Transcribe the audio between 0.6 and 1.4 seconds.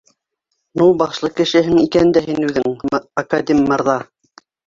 Ну башлы